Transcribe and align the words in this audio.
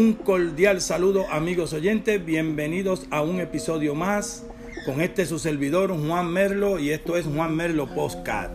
Un 0.00 0.14
cordial 0.14 0.80
saludo 0.80 1.26
amigos 1.30 1.74
oyentes, 1.74 2.24
bienvenidos 2.24 3.06
a 3.10 3.20
un 3.20 3.38
episodio 3.38 3.94
más 3.94 4.46
con 4.86 5.02
este 5.02 5.26
su 5.26 5.38
servidor 5.38 5.94
Juan 5.94 6.32
Merlo 6.32 6.78
y 6.78 6.88
esto 6.88 7.18
es 7.18 7.26
Juan 7.26 7.54
Merlo 7.54 7.86
Postcard. 7.94 8.50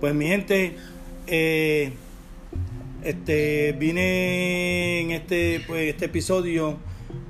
Pues 0.00 0.14
mi 0.16 0.26
gente, 0.26 0.74
eh, 1.28 1.92
este, 3.04 3.70
vine 3.78 5.02
en 5.02 5.10
este, 5.12 5.62
pues, 5.64 5.90
este 5.90 6.06
episodio 6.06 6.76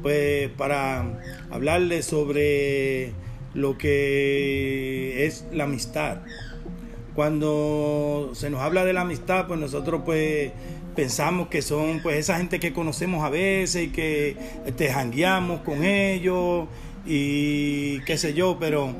pues, 0.00 0.48
para 0.56 1.20
hablarles 1.50 2.06
sobre 2.06 3.12
lo 3.52 3.76
que 3.76 5.26
es 5.26 5.44
la 5.52 5.64
amistad. 5.64 6.22
Cuando 7.14 8.30
se 8.32 8.48
nos 8.48 8.62
habla 8.62 8.86
de 8.86 8.94
la 8.94 9.02
amistad, 9.02 9.46
pues 9.48 9.60
nosotros 9.60 10.00
pues 10.06 10.50
pensamos 10.94 11.48
que 11.48 11.62
son 11.62 12.00
pues 12.02 12.16
esa 12.16 12.36
gente 12.36 12.60
que 12.60 12.72
conocemos 12.72 13.24
a 13.24 13.28
veces 13.28 13.84
y 13.84 13.88
que 13.88 14.36
este, 14.66 14.92
jangueamos 14.92 15.60
con 15.62 15.84
ellos 15.84 16.66
y 17.06 18.00
qué 18.00 18.18
sé 18.18 18.34
yo, 18.34 18.58
pero 18.60 18.94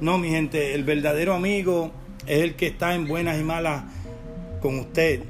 no, 0.00 0.18
mi 0.18 0.30
gente, 0.30 0.74
el 0.74 0.84
verdadero 0.84 1.34
amigo 1.34 1.92
es 2.26 2.40
el 2.40 2.54
que 2.56 2.66
está 2.66 2.94
en 2.94 3.06
buenas 3.06 3.40
y 3.40 3.44
malas 3.44 3.84
con 4.60 4.78
usted. 4.78 5.22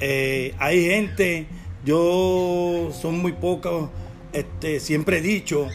Eh, 0.00 0.54
hay 0.58 0.84
gente, 0.84 1.46
yo 1.84 2.90
son 2.92 3.18
muy 3.18 3.32
pocos, 3.32 3.90
este, 4.32 4.80
siempre 4.80 5.18
he 5.18 5.22
dicho 5.22 5.68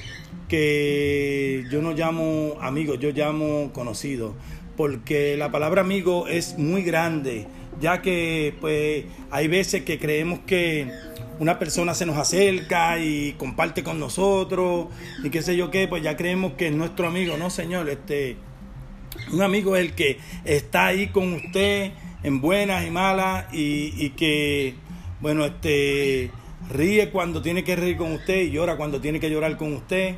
que 0.47 1.65
yo 1.69 1.81
no 1.81 1.91
llamo 1.91 2.55
amigos, 2.61 2.99
yo 2.99 3.11
llamo 3.11 3.71
conocidos, 3.73 4.33
porque 4.77 5.35
la 5.35 5.51
palabra 5.51 5.81
amigo 5.81 6.27
es 6.27 6.57
muy 6.57 6.83
grande 6.83 7.47
ya 7.79 8.01
que 8.01 8.55
pues 8.59 9.05
hay 9.31 9.47
veces 9.47 9.83
que 9.83 9.99
creemos 9.99 10.39
que 10.45 10.91
una 11.39 11.59
persona 11.59 11.93
se 11.93 12.05
nos 12.05 12.17
acerca 12.17 12.99
y 12.99 13.33
comparte 13.33 13.83
con 13.83 13.99
nosotros 13.99 14.87
y 15.23 15.29
qué 15.29 15.41
sé 15.41 15.55
yo 15.55 15.69
qué, 15.69 15.87
pues 15.87 16.03
ya 16.03 16.17
creemos 16.17 16.53
que 16.53 16.67
es 16.67 16.73
nuestro 16.73 17.07
amigo, 17.07 17.37
no 17.37 17.49
señor, 17.49 17.89
este 17.89 18.37
un 19.31 19.41
amigo 19.41 19.75
es 19.75 19.85
el 19.85 19.93
que 19.93 20.19
está 20.45 20.87
ahí 20.87 21.07
con 21.07 21.33
usted 21.33 21.91
en 22.23 22.41
buenas 22.41 22.85
y 22.85 22.91
malas 22.91 23.53
y, 23.53 23.93
y 23.97 24.11
que 24.11 24.75
bueno, 25.19 25.45
este 25.45 26.31
ríe 26.69 27.09
cuando 27.09 27.41
tiene 27.41 27.63
que 27.63 27.75
reír 27.75 27.97
con 27.97 28.11
usted 28.13 28.41
y 28.41 28.51
llora 28.51 28.77
cuando 28.77 28.99
tiene 28.99 29.19
que 29.19 29.29
llorar 29.29 29.57
con 29.57 29.73
usted 29.73 30.15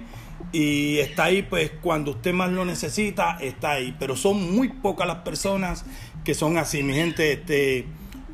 y 0.51 0.97
está 0.97 1.25
ahí 1.25 1.43
pues 1.43 1.71
cuando 1.81 2.11
usted 2.11 2.33
más 2.33 2.51
lo 2.51 2.65
necesita, 2.65 3.37
está 3.39 3.71
ahí, 3.71 3.95
pero 3.99 4.15
son 4.15 4.55
muy 4.55 4.69
pocas 4.69 5.07
las 5.07 5.17
personas 5.17 5.85
que 6.23 6.33
son 6.33 6.57
así, 6.57 6.81
mi 6.83 6.93
gente. 6.93 7.33
Este, 7.33 7.85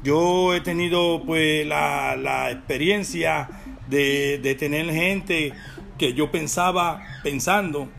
yo 0.04 0.54
he 0.54 0.62
tenido 0.62 1.24
pues 1.26 1.66
la, 1.66 2.16
la 2.16 2.52
experiencia 2.52 3.50
de, 3.90 4.40
de, 4.42 4.56
tener 4.56 4.90
gente 4.92 5.54
que 5.98 6.14
yo 6.14 6.32
pensaba, 6.32 7.02
pensando 7.24 7.90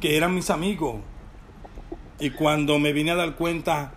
que 0.00 0.16
eran 0.16 0.34
mis 0.34 0.50
amigos. 0.50 0.96
Y 2.20 2.30
cuando 2.30 2.78
me 2.78 2.92
vine 2.92 3.12
a 3.12 3.14
dar 3.14 3.36
cuenta, 3.36 3.94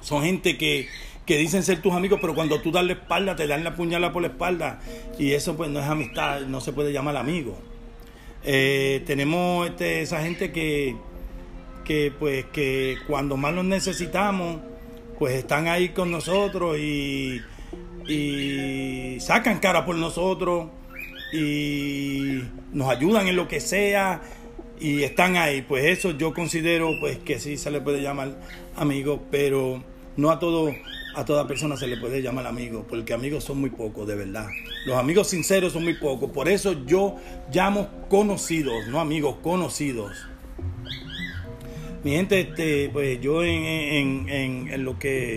son 0.00 0.22
gente 0.22 0.56
que, 0.56 0.88
que 1.26 1.36
dicen 1.36 1.62
ser 1.62 1.82
tus 1.82 1.92
amigos, 1.92 2.18
pero 2.20 2.34
cuando 2.34 2.60
tú 2.60 2.70
das 2.70 2.84
la 2.84 2.92
espalda, 2.92 3.36
te 3.36 3.46
dan 3.46 3.62
la 3.62 3.74
puñalada 3.74 4.12
por 4.12 4.22
la 4.22 4.28
espalda. 4.28 4.80
Y 5.18 5.32
eso 5.32 5.56
pues 5.56 5.70
no 5.70 5.80
es 5.80 5.86
amistad, 5.86 6.42
no 6.42 6.60
se 6.60 6.72
puede 6.72 6.92
llamar 6.92 7.16
amigo. 7.16 7.58
Eh, 8.44 9.02
tenemos 9.06 9.68
este, 9.68 10.02
esa 10.02 10.22
gente 10.22 10.52
que, 10.52 10.96
que 11.84 12.12
pues 12.18 12.44
que 12.46 12.96
cuando 13.06 13.36
más 13.36 13.54
los 13.54 13.64
necesitamos, 13.64 14.60
pues 15.18 15.34
están 15.34 15.68
ahí 15.68 15.90
con 15.90 16.10
nosotros 16.10 16.78
y, 16.78 17.40
y 18.08 19.18
sacan 19.20 19.58
cara 19.58 19.84
por 19.84 19.96
nosotros 19.96 20.68
y 21.32 22.42
nos 22.72 22.88
ayudan 22.88 23.26
en 23.28 23.36
lo 23.36 23.48
que 23.48 23.60
sea 23.60 24.22
y 24.78 25.02
están 25.02 25.36
ahí. 25.36 25.62
Pues 25.62 25.84
eso 25.84 26.12
yo 26.12 26.34
considero 26.34 26.90
pues 27.00 27.18
que 27.18 27.38
sí 27.38 27.56
se 27.56 27.70
le 27.70 27.80
puede 27.80 28.02
llamar 28.02 28.36
amigo, 28.76 29.22
pero 29.30 29.82
no 30.16 30.30
a 30.30 30.38
todo 30.38 30.72
a 31.16 31.24
toda 31.24 31.46
persona 31.46 31.78
se 31.78 31.86
le 31.86 31.96
puede 31.96 32.20
llamar 32.20 32.46
amigo, 32.46 32.84
porque 32.86 33.14
amigos 33.14 33.42
son 33.42 33.58
muy 33.58 33.70
pocos, 33.70 34.06
de 34.06 34.14
verdad. 34.14 34.48
Los 34.84 34.98
amigos 34.98 35.28
sinceros 35.28 35.72
son 35.72 35.82
muy 35.82 35.94
pocos, 35.94 36.30
por 36.30 36.46
eso 36.46 36.84
yo 36.84 37.16
llamo 37.50 37.88
conocidos, 38.10 38.86
no 38.88 39.00
amigos, 39.00 39.36
conocidos. 39.42 40.12
Mi 42.04 42.12
gente, 42.12 42.40
este, 42.40 42.90
pues 42.92 43.18
yo 43.22 43.42
en, 43.42 44.28
en, 44.28 44.68
en, 44.70 44.84
lo 44.84 44.98
que 44.98 45.36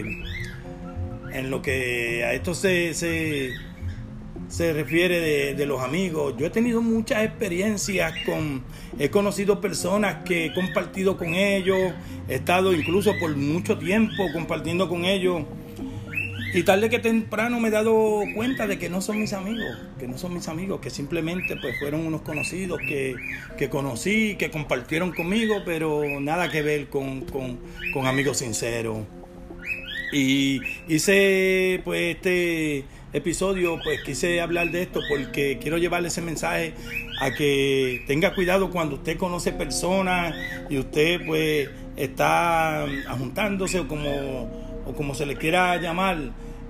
en 1.32 1.50
lo 1.50 1.62
que 1.62 2.26
a 2.26 2.34
esto 2.34 2.54
se, 2.54 2.94
se, 2.94 3.54
se 4.50 4.74
refiere 4.74 5.54
de, 5.56 5.66
los 5.66 5.82
amigos, 5.82 6.36
yo 6.38 6.46
he 6.46 6.50
tenido 6.50 6.82
muchas 6.82 7.24
experiencias 7.24 8.14
con, 8.26 8.64
he 9.00 9.10
conocido 9.10 9.62
personas 9.62 10.26
que 10.26 10.48
he 10.48 10.54
compartido 10.54 11.16
con 11.18 11.36
ellos, 11.36 11.94
he 12.28 12.36
estado 12.36 12.74
incluso 12.74 13.14
por 13.18 13.34
mucho 13.38 13.78
tiempo 13.78 14.26
compartiendo 14.34 14.90
con 14.90 15.06
ellos 15.06 15.44
y 16.54 16.64
tarde 16.64 16.90
que 16.90 17.00
temprano 17.00 17.60
me 17.60 17.68
he 17.68 17.72
dado 17.72 18.22
cuenta 18.36 18.68
de 18.68 18.80
que 18.80 18.90
no 18.90 19.02
son 19.02 19.20
mis 19.20 19.34
amigos, 19.34 19.78
que 20.00 20.08
no 20.08 20.18
son 20.18 20.34
mis 20.34 20.48
amigos, 20.48 20.80
que 20.80 20.90
simplemente 20.90 21.56
pues 21.58 21.78
fueron 21.80 22.06
unos 22.06 22.22
conocidos 22.22 22.80
que, 22.80 23.16
que 23.58 23.70
conocí, 23.70 24.36
que 24.36 24.50
compartieron 24.50 25.12
conmigo, 25.12 25.62
pero 25.66 26.20
nada 26.20 26.50
que 26.50 26.62
ver 26.62 26.88
con, 26.90 27.22
con, 27.22 27.60
con 27.94 28.08
amigos 28.08 28.38
sinceros. 28.38 29.00
Y 30.12 30.62
hice 30.88 31.82
pues 31.84 32.16
este 32.16 32.86
episodio, 33.14 33.80
pues 33.84 34.02
quise 34.04 34.42
hablar 34.42 34.72
de 34.72 34.84
esto 34.84 35.02
porque 35.10 35.60
quiero 35.62 35.78
llevarle 35.78 36.08
ese 36.08 36.22
mensaje 36.22 36.74
a 37.20 37.32
que 37.32 38.04
tenga 38.08 38.34
cuidado 38.34 38.70
cuando 38.70 38.96
usted 38.96 39.18
conoce 39.18 39.52
personas 39.52 40.34
y 40.70 40.78
usted 40.78 41.26
pues 41.26 41.70
está 42.00 42.86
juntándose 43.18 43.86
como 43.88 44.50
o 44.86 44.94
como 44.96 45.14
se 45.14 45.26
le 45.26 45.36
quiera 45.36 45.78
llamar, 45.78 46.18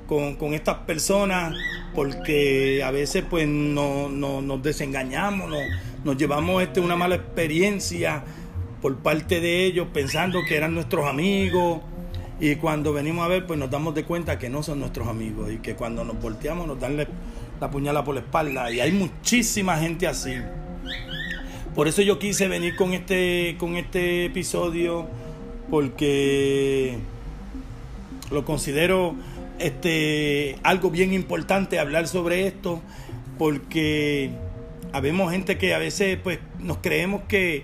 con, 0.08 0.36
con 0.36 0.54
estas 0.56 0.78
personas, 0.80 1.54
porque 1.94 2.82
a 2.84 2.90
veces 2.90 3.24
pues 3.30 3.48
no, 3.48 4.10
no, 4.10 4.42
nos 4.42 4.62
desengañamos, 4.64 5.50
no, 5.50 5.58
nos 6.04 6.18
llevamos 6.18 6.64
este, 6.64 6.80
una 6.80 6.96
mala 6.96 7.16
experiencia 7.16 8.24
por 8.82 8.98
parte 8.98 9.40
de 9.40 9.66
ellos 9.66 9.88
pensando 9.94 10.40
que 10.48 10.58
eran 10.58 10.74
nuestros 10.74 11.06
amigos 11.06 11.82
y 12.40 12.56
cuando 12.56 12.92
venimos 12.92 13.24
a 13.26 13.28
ver 13.28 13.46
pues 13.46 13.60
nos 13.60 13.70
damos 13.70 13.94
de 13.94 14.04
cuenta 14.06 14.40
que 14.40 14.50
no 14.50 14.64
son 14.64 14.80
nuestros 14.80 15.08
amigos 15.08 15.52
y 15.52 15.58
que 15.58 15.76
cuando 15.76 16.04
nos 16.04 16.20
volteamos 16.20 16.66
nos 16.66 16.80
dan 16.80 16.98
la 17.60 17.70
puñalada 17.70 18.04
por 18.04 18.16
la 18.16 18.22
espalda 18.22 18.72
y 18.72 18.80
hay 18.80 18.92
muchísima 18.92 19.78
gente 19.78 20.08
así. 20.08 20.34
Por 21.76 21.88
eso 21.88 22.02
yo 22.02 22.18
quise 22.18 22.48
venir 22.48 22.76
con 22.76 22.94
este, 22.94 23.56
con 23.60 23.76
este 23.76 24.26
episodio 24.26 25.08
porque 25.70 26.98
lo 28.32 28.46
considero 28.46 29.16
este, 29.60 30.58
algo 30.64 30.90
bien 30.90 31.14
importante 31.14 31.80
hablar 31.80 32.08
sobre 32.08 32.48
esto, 32.48 32.82
porque 33.38 34.32
habemos 34.94 35.32
gente 35.32 35.58
que 35.58 35.74
a 35.74 35.78
veces 35.78 36.18
pues, 36.22 36.40
nos 36.60 36.78
creemos 36.78 37.22
que, 37.28 37.64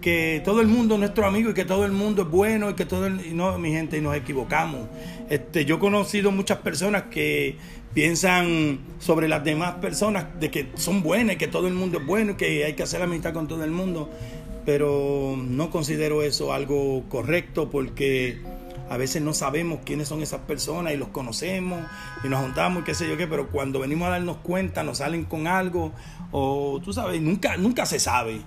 que 0.00 0.42
todo 0.44 0.60
el 0.60 0.68
mundo 0.68 0.94
es 0.94 1.00
nuestro 1.00 1.26
amigo 1.26 1.50
y 1.50 1.54
que 1.54 1.64
todo 1.64 1.84
el 1.84 1.92
mundo 1.92 2.22
es 2.22 2.30
bueno 2.30 2.70
y 2.70 2.74
que 2.74 2.84
todo 2.84 3.06
el, 3.06 3.24
y 3.26 3.32
no, 3.32 3.58
mi 3.58 3.70
gente, 3.70 3.98
y 3.98 4.00
nos 4.00 4.14
equivocamos. 4.16 4.88
Este, 5.30 5.64
yo 5.64 5.76
he 5.76 5.78
conocido 5.78 6.30
muchas 6.30 6.58
personas 6.58 7.04
que 7.04 7.56
piensan 7.94 8.80
sobre 8.98 9.28
las 9.28 9.44
demás 9.44 9.74
personas 9.74 10.26
de 10.40 10.50
que 10.50 10.66
son 10.74 11.02
buenas 11.02 11.36
y 11.36 11.38
que 11.38 11.46
todo 11.46 11.68
el 11.68 11.74
mundo 11.74 11.98
es 11.98 12.06
bueno 12.06 12.32
y 12.32 12.34
que 12.34 12.64
hay 12.64 12.74
que 12.74 12.82
hacer 12.82 13.00
amistad 13.00 13.32
con 13.32 13.46
todo 13.46 13.64
el 13.64 13.70
mundo, 13.70 14.10
pero 14.64 15.36
no 15.36 15.70
considero 15.70 16.22
eso 16.22 16.52
algo 16.52 17.04
correcto 17.08 17.70
porque 17.70 18.40
a 18.88 18.96
veces 18.96 19.22
no 19.22 19.32
sabemos 19.32 19.80
quiénes 19.84 20.08
son 20.08 20.22
esas 20.22 20.40
personas 20.40 20.92
y 20.92 20.96
los 20.96 21.08
conocemos 21.08 21.80
y 22.22 22.28
nos 22.28 22.42
juntamos 22.42 22.82
y 22.82 22.84
qué 22.84 22.94
sé 22.94 23.08
yo 23.08 23.16
qué, 23.16 23.26
pero 23.26 23.48
cuando 23.48 23.80
venimos 23.80 24.08
a 24.08 24.12
darnos 24.12 24.38
cuenta 24.38 24.82
nos 24.82 24.98
salen 24.98 25.24
con 25.24 25.46
algo 25.46 25.92
o 26.32 26.80
tú 26.84 26.92
sabes, 26.92 27.20
nunca, 27.20 27.56
nunca 27.56 27.86
se 27.86 27.98
sabe. 27.98 28.40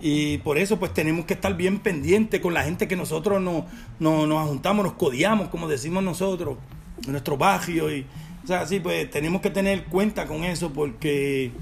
Y 0.00 0.38
por 0.38 0.58
eso 0.58 0.78
pues 0.78 0.92
tenemos 0.92 1.24
que 1.24 1.34
estar 1.34 1.56
bien 1.56 1.78
pendientes 1.78 2.40
con 2.40 2.52
la 2.52 2.62
gente 2.62 2.88
que 2.88 2.96
nosotros 2.96 3.40
no, 3.40 3.66
no, 4.00 4.26
nos 4.26 4.48
juntamos, 4.48 4.84
nos 4.84 4.94
codiamos, 4.94 5.48
como 5.48 5.68
decimos 5.68 6.02
nosotros, 6.02 6.58
en 7.06 7.12
nuestro 7.12 7.36
barrio. 7.38 7.94
Y, 7.94 8.04
o 8.42 8.46
sea, 8.46 8.66
sí, 8.66 8.80
pues 8.80 9.10
tenemos 9.10 9.40
que 9.40 9.50
tener 9.50 9.84
cuenta 9.84 10.26
con 10.26 10.44
eso 10.44 10.72
porque 10.72 11.52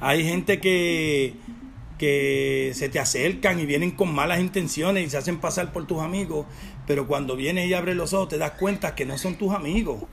hay 0.00 0.24
gente 0.24 0.60
que 0.60 1.34
que 1.98 2.70
se 2.74 2.88
te 2.88 2.98
acercan 2.98 3.58
y 3.60 3.66
vienen 3.66 3.90
con 3.90 4.14
malas 4.14 4.40
intenciones 4.40 5.06
y 5.06 5.10
se 5.10 5.18
hacen 5.18 5.38
pasar 5.38 5.72
por 5.72 5.86
tus 5.86 6.00
amigos, 6.00 6.46
pero 6.86 7.06
cuando 7.06 7.36
vienes 7.36 7.68
y 7.68 7.74
abres 7.74 7.96
los 7.96 8.12
ojos 8.12 8.28
te 8.28 8.38
das 8.38 8.52
cuenta 8.52 8.94
que 8.94 9.04
no 9.04 9.18
son 9.18 9.34
tus 9.34 9.52
amigos, 9.52 10.04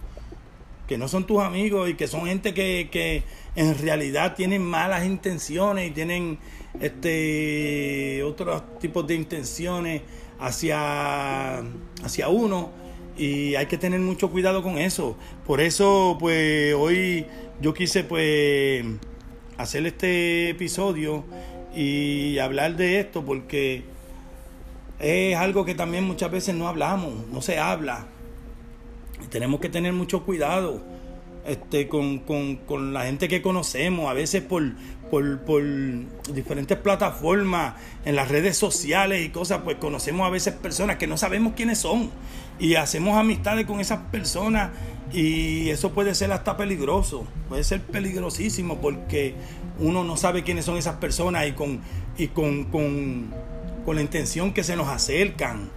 que 0.88 0.98
no 0.98 1.08
son 1.08 1.26
tus 1.26 1.42
amigos 1.42 1.90
y 1.90 1.94
que 1.94 2.08
son 2.08 2.26
gente 2.26 2.54
que, 2.54 2.90
que 2.92 3.24
en 3.56 3.78
realidad 3.78 4.36
tienen 4.36 4.64
malas 4.64 5.06
intenciones 5.06 5.90
y 5.90 5.92
tienen 5.92 6.40
este 6.82 8.22
otros 8.24 8.80
tipos 8.80 9.08
de 9.08 9.16
intenciones 9.16 10.02
hacia, 10.40 11.60
hacia 12.04 12.28
uno 12.30 12.72
y 13.18 13.56
hay 13.56 13.68
que 13.68 13.78
tener 13.78 14.00
mucho 14.00 14.30
cuidado 14.30 14.62
con 14.62 14.78
eso. 14.78 15.16
Por 15.46 15.62
eso, 15.62 16.18
pues 16.20 16.74
hoy 16.74 17.26
yo 17.62 17.74
quise 17.74 18.04
pues 18.04 18.86
hacer 19.58 19.86
este 19.86 20.50
episodio 20.50 21.24
y 21.76 22.40
hablar 22.40 22.76
de 22.76 23.00
esto 23.00 23.24
porque 23.24 23.84
es 25.00 25.36
algo 25.36 25.66
que 25.66 25.76
también 25.76 26.04
muchas 26.06 26.32
veces 26.32 26.56
no 26.56 26.68
hablamos, 26.68 27.28
no 27.28 27.42
se 27.42 27.60
habla. 27.60 28.06
Tenemos 29.30 29.60
que 29.60 29.70
tener 29.70 29.94
mucho 29.94 30.24
cuidado 30.24 30.82
este, 31.46 31.88
con, 31.88 32.20
con 32.20 32.94
la 32.94 33.06
gente 33.06 33.28
que 33.28 33.42
conocemos, 33.42 34.10
a 34.10 34.14
veces 34.14 34.42
por, 34.42 34.64
por, 35.10 35.40
por, 35.42 35.64
diferentes 36.34 36.78
plataformas, 36.78 37.76
en 38.06 38.16
las 38.16 38.30
redes 38.30 38.58
sociales 38.58 39.26
y 39.26 39.30
cosas, 39.30 39.62
pues 39.64 39.78
conocemos 39.78 40.26
a 40.26 40.30
veces 40.30 40.54
personas 40.54 40.98
que 40.98 41.08
no 41.08 41.18
sabemos 41.18 41.54
quiénes 41.56 41.78
son 41.78 42.10
y 42.60 42.76
hacemos 42.76 43.18
amistades 43.18 43.66
con 43.66 43.80
esas 43.80 44.00
personas 44.12 44.72
y 45.14 45.70
eso 45.70 45.92
puede 45.92 46.16
ser 46.16 46.32
hasta 46.32 46.58
peligroso, 46.58 47.26
puede 47.48 47.64
ser 47.64 47.82
peligrosísimo 47.82 48.82
porque 48.82 49.36
uno 49.80 50.04
no 50.04 50.18
sabe 50.18 50.44
quiénes 50.44 50.66
son 50.66 50.78
esas 50.78 50.96
personas 50.96 51.48
y 51.48 51.52
con, 51.52 51.80
y 52.18 52.28
con, 52.28 52.66
con, 52.66 53.34
con 53.86 53.96
la 53.96 54.02
intención 54.02 54.54
que 54.54 54.64
se 54.64 54.76
nos 54.76 54.88
acercan. 54.88 55.70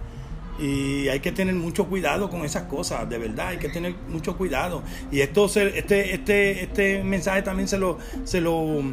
Y 0.59 1.07
hay 1.07 1.21
que 1.21 1.31
tener 1.31 1.55
mucho 1.55 1.85
cuidado 1.85 2.29
con 2.29 2.43
esas 2.43 2.63
cosas, 2.63 3.09
de 3.09 3.17
verdad, 3.17 3.49
hay 3.49 3.57
que 3.57 3.69
tener 3.69 3.95
mucho 4.09 4.35
cuidado. 4.37 4.83
Y 5.11 5.21
esto 5.21 5.45
este, 5.45 6.13
este, 6.13 6.63
este 6.63 7.03
mensaje 7.03 7.41
también 7.41 7.67
se 7.67 7.77
lo, 7.77 7.97
se 8.25 8.41
lo 8.41 8.83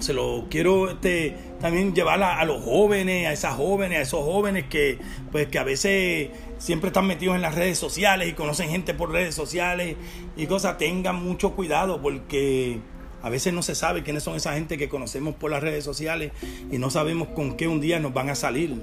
se 0.00 0.14
lo 0.14 0.46
quiero 0.50 0.90
este, 0.90 1.36
también 1.60 1.94
llevar 1.94 2.22
a, 2.22 2.44
los 2.44 2.64
jóvenes, 2.64 3.26
a 3.26 3.32
esas 3.32 3.54
jóvenes, 3.54 3.98
a 3.98 4.02
esos 4.02 4.24
jóvenes 4.24 4.64
que, 4.68 4.98
pues, 5.30 5.46
que 5.48 5.58
a 5.58 5.64
veces 5.64 6.30
siempre 6.58 6.88
están 6.88 7.06
metidos 7.06 7.36
en 7.36 7.42
las 7.42 7.54
redes 7.54 7.78
sociales 7.78 8.28
y 8.28 8.32
conocen 8.32 8.70
gente 8.70 8.94
por 8.94 9.12
redes 9.12 9.34
sociales 9.34 9.96
y 10.36 10.46
cosas. 10.46 10.78
Tengan 10.78 11.22
mucho 11.22 11.52
cuidado 11.52 12.00
porque 12.00 12.80
a 13.22 13.28
veces 13.28 13.52
no 13.52 13.62
se 13.62 13.74
sabe 13.74 14.02
quiénes 14.02 14.22
son 14.22 14.36
esa 14.36 14.54
gente 14.54 14.78
que 14.78 14.88
conocemos 14.88 15.34
por 15.34 15.50
las 15.50 15.62
redes 15.62 15.84
sociales 15.84 16.32
y 16.72 16.78
no 16.78 16.90
sabemos 16.90 17.28
con 17.28 17.56
qué 17.56 17.68
un 17.68 17.80
día 17.80 18.00
nos 18.00 18.14
van 18.14 18.30
a 18.30 18.34
salir. 18.34 18.76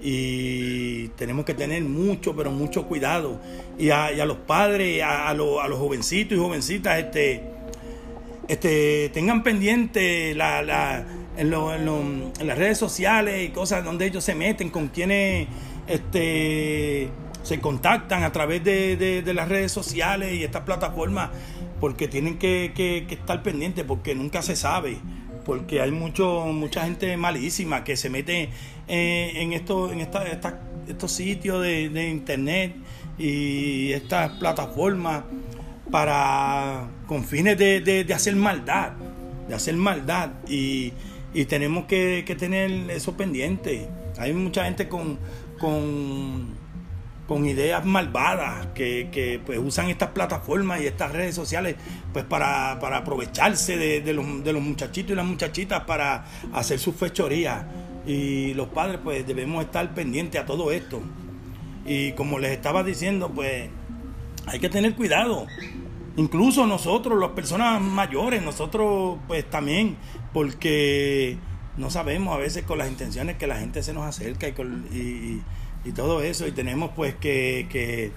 Y 0.00 1.08
tenemos 1.16 1.44
que 1.44 1.54
tener 1.54 1.82
mucho, 1.82 2.36
pero 2.36 2.50
mucho 2.50 2.86
cuidado. 2.86 3.40
Y 3.78 3.90
a, 3.90 4.10
los 4.24 4.38
padres, 4.38 5.02
a, 5.02 5.28
a, 5.28 5.30
a 5.30 5.34
los 5.34 5.78
jovencitos 5.78 6.36
y 6.36 6.40
jovencitas, 6.40 6.98
este, 6.98 7.42
este, 8.48 9.10
tengan 9.10 9.42
pendiente 9.42 10.34
la, 10.34 10.62
la, 10.62 11.04
en, 11.36 11.52
en, 11.52 12.46
las 12.46 12.58
redes 12.58 12.78
sociales 12.78 13.44
y 13.44 13.50
cosas 13.50 13.84
donde 13.84 14.06
ellos 14.06 14.24
se 14.24 14.34
meten, 14.34 14.70
con 14.70 14.88
quienes 14.88 15.48
este, 15.86 17.10
se 17.42 17.60
contactan 17.60 18.22
a 18.24 18.32
través 18.32 18.64
de, 18.64 19.22
las 19.34 19.48
redes 19.48 19.70
sociales 19.70 20.34
y 20.34 20.44
estas 20.44 20.62
plataformas, 20.62 21.30
porque 21.80 22.08
tienen 22.08 22.38
que, 22.38 23.06
estar 23.08 23.42
pendientes, 23.42 23.84
porque 23.84 24.14
nunca 24.14 24.42
se 24.42 24.56
sabe, 24.56 24.98
porque 25.48 25.80
hay 25.80 25.90
mucho, 25.90 26.44
mucha 26.52 26.84
gente 26.84 27.16
malísima 27.16 27.82
que 27.82 27.96
se 27.96 28.10
mete 28.10 28.50
eh, 28.86 29.32
en, 29.36 29.54
esto, 29.54 29.90
en 29.90 30.00
esta, 30.00 30.60
estos 30.86 31.10
sitios 31.10 31.62
de, 31.62 31.88
de 31.88 32.10
internet 32.10 32.76
y 33.16 33.90
estas 33.92 34.32
plataformas 34.32 35.24
para 35.90 36.90
con 37.06 37.24
fines 37.24 37.56
de, 37.56 37.80
de, 37.80 38.12
hacer 38.12 38.36
maldad, 38.36 38.92
de 39.48 39.54
hacer 39.54 39.74
maldad 39.74 40.32
y, 40.46 40.92
y 41.32 41.46
tenemos 41.46 41.86
que, 41.86 42.24
que, 42.26 42.34
tener 42.34 42.70
eso 42.90 43.16
pendiente. 43.16 43.88
Hay 44.18 44.34
mucha 44.34 44.66
gente 44.66 44.86
con, 44.86 45.18
con 47.28 47.46
ideas 47.46 47.84
malvadas 47.84 48.68
que, 48.74 49.10
que, 49.12 49.38
pues 49.44 49.58
usan 49.58 49.90
estas 49.90 50.10
plataformas 50.10 50.80
y 50.80 50.86
estas 50.86 51.12
redes 51.12 51.34
sociales 51.34 51.76
pues 52.14 52.24
para, 52.24 52.78
para 52.80 52.96
aprovecharse 52.96 53.76
de, 53.76 54.00
de, 54.00 54.14
los, 54.14 54.42
de 54.42 54.52
los 54.54 54.62
muchachitos 54.62 55.12
y 55.12 55.14
las 55.14 55.26
muchachitas 55.26 55.84
para 55.84 56.24
hacer 56.54 56.78
sus 56.78 56.96
fechorías. 56.96 57.66
Y 58.06 58.54
los 58.54 58.68
padres 58.68 58.98
pues 59.04 59.26
debemos 59.26 59.62
estar 59.62 59.92
pendientes 59.92 60.40
a 60.40 60.46
todo 60.46 60.72
esto. 60.72 61.02
Y 61.84 62.12
como 62.12 62.38
les 62.38 62.52
estaba 62.52 62.82
diciendo, 62.82 63.30
pues 63.30 63.68
hay 64.46 64.58
que 64.58 64.70
tener 64.70 64.94
cuidado. 64.94 65.46
Incluso 66.16 66.66
nosotros, 66.66 67.20
las 67.20 67.30
personas 67.30 67.80
mayores, 67.82 68.42
nosotros 68.42 69.18
pues 69.28 69.48
también, 69.48 69.98
porque 70.32 71.36
no 71.76 71.90
sabemos 71.90 72.34
a 72.34 72.38
veces 72.38 72.64
con 72.64 72.78
las 72.78 72.88
intenciones 72.88 73.36
que 73.36 73.46
la 73.46 73.58
gente 73.58 73.82
se 73.82 73.92
nos 73.92 74.04
acerca 74.04 74.48
y, 74.48 74.52
y, 74.96 75.42
todo 75.92 76.22
eso, 76.22 76.46
y 76.46 76.52
tenemos 76.52 76.90
pues 76.94 77.14
que, 77.14 77.66
que, 77.70 78.12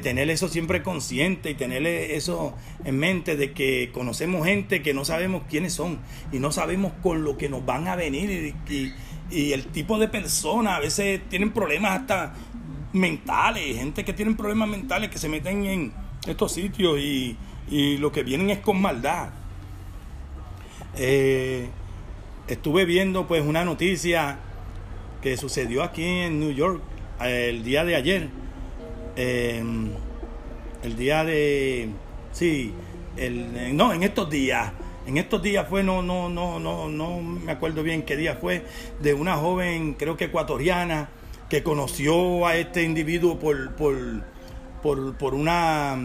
tener 0.00 0.30
eso 0.30 0.48
siempre 0.48 0.84
consciente 0.84 1.50
y 1.50 1.54
tener 1.54 1.84
eso 1.84 2.54
en 2.84 2.96
mente 2.96 3.36
de 3.36 3.52
que 3.52 3.90
conocemos 3.92 4.46
gente 4.46 4.82
que 4.82 4.94
no 4.94 5.04
sabemos 5.04 5.42
quiénes 5.50 5.72
son 5.72 5.98
y 6.30 6.38
no 6.38 6.52
sabemos 6.52 6.92
con 7.02 7.24
lo 7.24 7.36
que 7.36 7.48
nos 7.48 7.66
van 7.66 7.88
a 7.88 7.96
venir 7.96 8.54
y, 8.68 8.92
y 9.32 9.52
el 9.52 9.66
tipo 9.66 9.98
de 9.98 10.06
personas 10.06 10.74
a 10.74 10.80
veces 10.80 11.20
tienen 11.28 11.50
problemas 11.50 12.00
hasta 12.00 12.34
mentales, 12.92 13.76
gente 13.76 14.04
que 14.04 14.12
tienen 14.12 14.36
problemas 14.36 14.68
mentales 14.68 15.10
que 15.10 15.18
se 15.18 15.28
meten 15.28 15.64
en 15.64 15.92
estos 16.26 16.52
sitios 16.52 16.98
y, 17.00 17.36
y 17.68 17.96
lo 17.98 18.12
que 18.12 18.22
vienen 18.22 18.50
es 18.50 18.58
con 18.58 18.80
maldad. 18.80 19.30
Eh, 20.96 21.68
estuve 22.48 22.84
viendo 22.84 23.26
pues 23.28 23.42
una 23.44 23.64
noticia 23.64 24.38
que 25.22 25.36
sucedió 25.36 25.82
aquí 25.82 26.04
en 26.04 26.40
New 26.40 26.52
York 26.52 26.82
el 27.22 27.62
día 27.62 27.84
de 27.84 27.96
ayer. 27.96 28.28
Em, 29.16 29.90
el 30.82 30.96
día 30.96 31.24
de 31.24 31.90
sí, 32.32 32.72
el, 33.16 33.76
no, 33.76 33.92
en 33.92 34.02
estos 34.02 34.30
días. 34.30 34.72
En 35.06 35.16
estos 35.16 35.42
días 35.42 35.66
fue, 35.68 35.82
no, 35.82 36.02
no, 36.02 36.28
no, 36.28 36.60
no, 36.60 36.88
no 36.88 37.20
me 37.20 37.52
acuerdo 37.52 37.82
bien 37.82 38.02
qué 38.02 38.16
día 38.16 38.36
fue, 38.36 38.64
de 39.00 39.14
una 39.14 39.36
joven, 39.36 39.94
creo 39.94 40.16
que 40.16 40.26
ecuatoriana, 40.26 41.08
que 41.48 41.62
conoció 41.62 42.46
a 42.46 42.56
este 42.56 42.84
individuo 42.84 43.38
por, 43.38 43.74
por, 43.74 43.96
por, 45.16 45.34
una, 45.34 45.98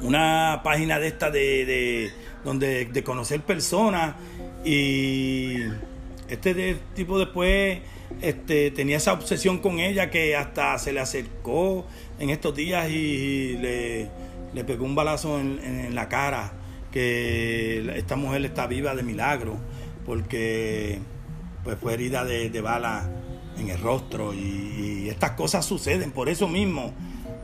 una 0.00 0.60
página 0.64 0.98
de 0.98 1.08
esta 1.08 1.30
de, 1.30 1.66
de, 1.66 2.12
donde, 2.44 2.86
de 2.86 3.04
conocer 3.04 3.40
personas 3.42 4.14
y 4.64 5.56
este 6.28 6.76
tipo 6.94 7.18
después 7.18 7.80
este, 8.20 8.70
tenía 8.70 8.96
esa 8.96 9.12
obsesión 9.12 9.58
con 9.58 9.80
ella 9.80 10.10
que 10.10 10.36
hasta 10.36 10.78
se 10.78 10.92
le 10.92 11.00
acercó 11.00 11.86
en 12.18 12.30
estos 12.30 12.54
días 12.54 12.88
y 12.90 13.56
le, 13.58 14.08
le 14.52 14.64
pegó 14.64 14.84
un 14.84 14.94
balazo 14.94 15.38
en, 15.38 15.94
la 15.94 16.08
cara 16.08 16.52
que 16.92 17.92
esta 17.96 18.16
mujer 18.16 18.44
está 18.44 18.66
viva 18.66 18.94
de 18.94 19.02
milagro 19.02 19.56
porque 20.06 21.00
pues 21.64 21.76
fue 21.78 21.94
herida 21.94 22.24
de, 22.24 22.50
de 22.50 22.60
bala 22.60 23.10
en 23.58 23.70
el 23.70 23.80
rostro 23.80 24.34
y, 24.34 25.08
estas 25.08 25.32
cosas 25.32 25.64
suceden 25.64 26.10
por 26.10 26.28
eso 26.28 26.48
mismo, 26.48 26.92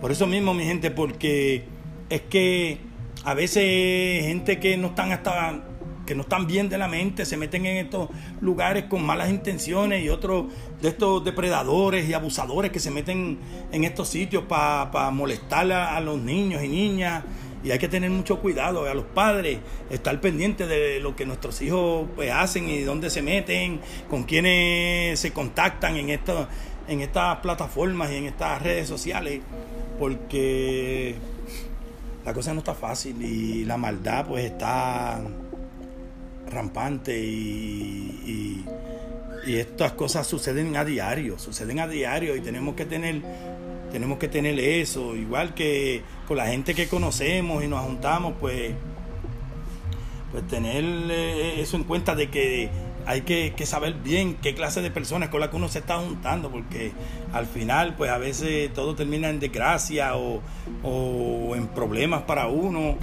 por 0.00 0.10
eso 0.10 0.26
mismo 0.26 0.54
mi 0.54 0.64
gente, 0.64 0.90
porque 0.90 1.64
es 2.08 2.22
que 2.22 2.78
a 3.22 3.34
veces 3.34 4.24
gente 4.24 4.58
que 4.58 4.76
no 4.76 4.88
están 4.88 5.12
hasta 5.12 5.62
que 6.10 6.16
no 6.16 6.22
están 6.22 6.48
bien 6.48 6.68
de 6.68 6.76
la 6.76 6.88
mente 6.88 7.24
se 7.24 7.36
meten 7.36 7.66
en 7.66 7.76
estos 7.76 8.08
lugares 8.40 8.86
con 8.86 9.06
malas 9.06 9.30
intenciones 9.30 10.02
y 10.02 10.08
otros 10.08 10.46
de 10.82 10.88
estos 10.88 11.24
depredadores 11.24 12.08
y 12.08 12.14
abusadores 12.14 12.72
que 12.72 12.80
se 12.80 12.90
meten 12.90 13.38
en 13.70 13.84
estos 13.84 14.08
sitios 14.08 14.42
para 14.42 15.12
molestar 15.12 15.70
a 15.70 16.00
los 16.00 16.18
niños 16.18 16.64
y 16.64 16.68
niñas. 16.68 17.22
Y 17.62 17.70
hay 17.70 17.78
que 17.78 17.86
tener 17.86 18.10
mucho 18.10 18.40
cuidado 18.40 18.86
a 18.86 18.92
los 18.92 19.04
padres, 19.04 19.60
estar 19.88 20.20
pendientes 20.20 20.68
de 20.68 20.98
lo 20.98 21.14
que 21.14 21.26
nuestros 21.26 21.62
hijos 21.62 22.08
pues, 22.16 22.32
hacen 22.32 22.68
y 22.68 22.80
dónde 22.80 23.08
se 23.08 23.22
meten, 23.22 23.80
con 24.08 24.24
quiénes 24.24 25.20
se 25.20 25.32
contactan 25.32 25.94
en, 25.94 26.10
en 26.88 27.00
estas 27.02 27.36
plataformas 27.36 28.10
y 28.10 28.16
en 28.16 28.26
estas 28.26 28.60
redes 28.60 28.88
sociales, 28.88 29.42
porque 29.96 31.14
la 32.24 32.34
cosa 32.34 32.52
no 32.52 32.58
está 32.58 32.74
fácil 32.74 33.22
y 33.22 33.64
la 33.64 33.76
maldad 33.76 34.26
pues 34.26 34.46
está 34.46 35.22
rampante 36.50 37.18
y, 37.18 38.64
y, 39.46 39.56
estas 39.56 39.92
cosas 39.92 40.26
suceden 40.26 40.76
a 40.76 40.84
diario, 40.84 41.38
suceden 41.38 41.80
a 41.80 41.88
diario 41.88 42.36
y 42.36 42.40
tenemos 42.40 42.74
que 42.74 42.84
tener 42.84 43.22
tenemos 43.90 44.18
que 44.18 44.28
tener 44.28 44.58
eso, 44.58 45.16
igual 45.16 45.54
que 45.54 46.02
con 46.28 46.36
la 46.36 46.46
gente 46.46 46.74
que 46.74 46.86
conocemos 46.86 47.64
y 47.64 47.66
nos 47.66 47.84
juntamos, 47.84 48.34
pues, 48.38 48.72
pues 50.30 50.46
tener 50.46 50.84
eh, 51.10 51.60
eso 51.60 51.76
en 51.76 51.84
cuenta 51.84 52.14
de 52.14 52.28
que 52.30 52.70
hay 53.06 53.22
que, 53.22 53.66
saber 53.66 53.94
bien 53.94 54.36
qué 54.36 54.54
clase 54.54 54.82
de 54.82 54.90
personas 54.90 55.30
con 55.30 55.40
las 55.40 55.48
que 55.48 55.56
uno 55.56 55.68
se 55.68 55.80
está 55.80 55.98
juntando, 55.98 56.50
porque 56.50 56.92
al 57.32 57.46
final, 57.46 57.94
pues 57.96 58.10
a 58.10 58.18
veces 58.18 58.72
todo 58.72 58.94
termina 58.94 59.28
en 59.28 59.40
desgracia 59.40 60.16
o, 60.16 60.40
o 60.82 61.56
en 61.56 61.66
problemas 61.68 62.22
para 62.22 62.46
uno. 62.46 62.96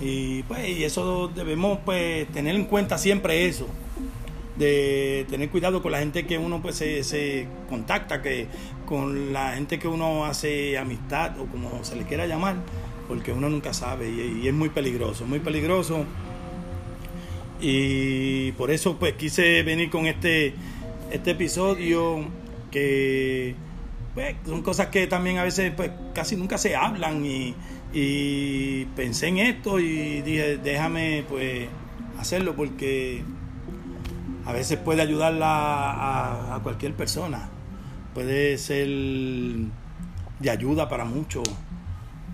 Y 0.00 0.42
pues 0.44 0.68
y 0.68 0.84
eso 0.84 1.28
debemos 1.28 1.78
pues 1.84 2.26
tener 2.28 2.54
en 2.54 2.64
cuenta 2.64 2.98
siempre 2.98 3.46
eso. 3.46 3.68
de 4.56 5.26
tener 5.28 5.50
cuidado 5.50 5.82
con 5.82 5.90
la 5.92 5.98
gente 5.98 6.26
que 6.26 6.38
uno 6.38 6.62
pues 6.62 6.76
se, 6.76 7.02
se, 7.02 7.48
contacta, 7.68 8.22
que 8.22 8.46
con 8.86 9.32
la 9.32 9.54
gente 9.54 9.78
que 9.78 9.88
uno 9.88 10.24
hace 10.26 10.78
amistad 10.78 11.38
o 11.40 11.46
como 11.46 11.82
se 11.84 11.96
le 11.96 12.04
quiera 12.04 12.26
llamar, 12.26 12.56
porque 13.08 13.32
uno 13.32 13.48
nunca 13.48 13.72
sabe 13.72 14.08
y, 14.10 14.46
es 14.46 14.54
muy 14.54 14.68
peligroso, 14.68 15.26
muy 15.26 15.40
peligroso. 15.40 16.04
Y 17.60 18.52
por 18.52 18.70
eso 18.70 18.96
pues 18.98 19.14
quise 19.14 19.62
venir 19.62 19.90
con 19.90 20.06
este, 20.06 20.54
este 21.10 21.32
episodio 21.32 22.24
que 22.70 23.54
pues, 24.14 24.36
son 24.46 24.62
cosas 24.62 24.88
que 24.88 25.06
también 25.06 25.38
a 25.38 25.44
veces 25.44 25.72
pues 25.74 25.90
casi 26.14 26.36
nunca 26.36 26.58
se 26.58 26.76
hablan 26.76 27.24
y, 27.24 27.54
y 27.94 28.86
pensé 28.96 29.28
en 29.28 29.38
esto 29.38 29.78
y 29.78 30.20
dije 30.22 30.58
déjame 30.58 31.24
pues 31.28 31.68
hacerlo 32.18 32.56
porque 32.56 33.22
a 34.44 34.52
veces 34.52 34.78
puede 34.78 35.00
ayudar 35.00 35.38
a, 35.40 36.56
a, 36.56 36.62
cualquier 36.62 36.92
persona. 36.94 37.48
Puede 38.12 38.58
ser 38.58 38.88
de 38.88 40.50
ayuda 40.50 40.88
para 40.88 41.04
muchos. 41.04 41.44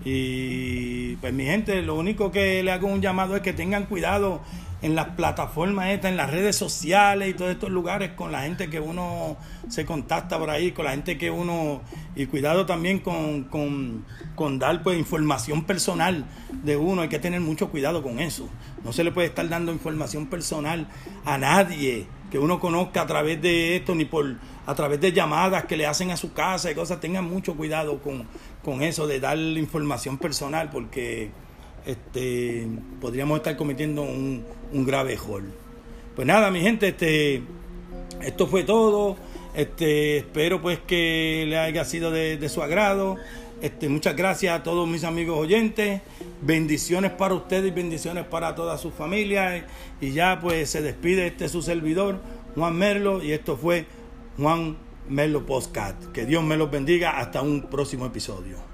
Y 0.03 1.15
pues 1.17 1.31
mi 1.31 1.45
gente, 1.45 1.81
lo 1.83 1.95
único 1.95 2.31
que 2.31 2.63
le 2.63 2.71
hago 2.71 2.87
un 2.87 3.01
llamado 3.01 3.35
es 3.35 3.41
que 3.41 3.53
tengan 3.53 3.85
cuidado 3.85 4.41
en 4.81 4.95
las 4.95 5.09
plataformas 5.09 5.89
estas, 5.89 6.11
en 6.11 6.17
las 6.17 6.31
redes 6.31 6.55
sociales 6.55 7.29
y 7.29 7.33
todos 7.33 7.51
estos 7.51 7.69
lugares 7.69 8.11
con 8.11 8.31
la 8.31 8.41
gente 8.41 8.69
que 8.69 8.79
uno 8.79 9.37
se 9.69 9.85
contacta 9.85 10.39
por 10.39 10.49
ahí, 10.49 10.71
con 10.71 10.85
la 10.85 10.91
gente 10.91 11.17
que 11.17 11.29
uno... 11.29 11.81
Y 12.15 12.25
cuidado 12.25 12.65
también 12.65 12.99
con, 12.99 13.45
con, 13.45 14.05
con 14.35 14.59
dar 14.59 14.83
pues 14.83 14.99
información 14.99 15.63
personal 15.63 16.25
de 16.63 16.75
uno, 16.75 17.03
hay 17.03 17.09
que 17.09 17.19
tener 17.19 17.39
mucho 17.39 17.69
cuidado 17.69 18.03
con 18.03 18.19
eso. 18.19 18.49
No 18.83 18.91
se 18.91 19.03
le 19.03 19.11
puede 19.11 19.27
estar 19.27 19.47
dando 19.47 19.71
información 19.71 20.27
personal 20.27 20.87
a 21.23 21.37
nadie 21.37 22.07
que 22.31 22.39
uno 22.39 22.59
conozca 22.59 23.01
a 23.01 23.07
través 23.07 23.41
de 23.41 23.75
esto, 23.75 23.93
ni 23.93 24.05
por 24.05 24.37
a 24.65 24.73
través 24.73 25.01
de 25.01 25.11
llamadas 25.11 25.65
que 25.65 25.75
le 25.75 25.85
hacen 25.85 26.11
a 26.11 26.17
su 26.17 26.33
casa 26.33 26.71
y 26.71 26.75
cosas. 26.75 26.99
Tengan 26.99 27.29
mucho 27.29 27.55
cuidado 27.55 28.01
con, 28.01 28.25
con 28.63 28.81
eso 28.81 29.05
de 29.05 29.19
dar 29.19 29.37
información 29.37 30.17
personal, 30.17 30.69
porque 30.69 31.29
este, 31.85 32.67
podríamos 32.99 33.37
estar 33.37 33.57
cometiendo 33.57 34.01
un, 34.03 34.45
un 34.71 34.85
grave 34.85 35.13
error. 35.13 35.43
Pues 36.15 36.27
nada, 36.27 36.51
mi 36.51 36.61
gente, 36.61 36.89
este, 36.89 37.43
esto 38.21 38.47
fue 38.47 38.63
todo. 38.63 39.17
Este, 39.53 40.17
espero 40.17 40.61
pues 40.61 40.79
que 40.79 41.45
le 41.47 41.57
haya 41.57 41.83
sido 41.85 42.11
de, 42.11 42.47
su 42.49 42.61
agrado. 42.61 43.17
Este, 43.61 43.89
muchas 43.89 44.15
gracias 44.15 44.59
a 44.59 44.63
todos 44.63 44.87
mis 44.87 45.03
amigos 45.03 45.37
oyentes. 45.37 46.01
Bendiciones 46.41 47.11
para 47.11 47.33
ustedes 47.33 47.67
y 47.67 47.71
bendiciones 47.71 48.25
para 48.25 48.55
toda 48.55 48.77
su 48.77 48.91
familia. 48.91 49.65
Y 49.99 50.11
ya 50.11 50.39
pues 50.41 50.69
se 50.69 50.81
despide 50.81 51.27
este 51.27 51.49
su 51.49 51.61
servidor, 51.61 52.21
Juan 52.55 52.75
Merlo. 52.77 53.23
Y 53.23 53.33
esto 53.33 53.57
fue 53.57 53.85
Juan 54.37 54.77
Merlo 55.09 55.45
Postcat. 55.45 56.11
Que 56.11 56.25
Dios 56.25 56.43
me 56.43 56.57
los 56.57 56.71
bendiga. 56.71 57.19
Hasta 57.19 57.41
un 57.41 57.63
próximo 57.63 58.05
episodio. 58.05 58.70